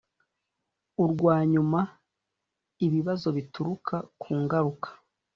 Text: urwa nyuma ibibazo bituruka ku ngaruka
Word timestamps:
urwa 1.03 1.35
nyuma 1.53 1.79
ibibazo 2.85 3.27
bituruka 3.37 3.95
ku 4.21 4.29
ngaruka 4.41 4.89